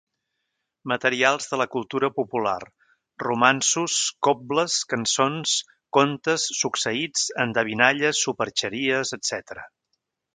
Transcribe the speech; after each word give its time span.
Materials 0.91 1.49
de 1.49 1.57
la 1.61 1.65
cultura 1.73 2.07
popular: 2.15 2.63
romanços, 3.23 3.97
cobles, 4.27 4.77
cançons, 4.93 5.53
contes, 5.99 6.47
succeïts, 6.61 7.27
endevinalles, 7.45 8.23
superxeries, 8.29 9.13
etcètera. 9.19 9.67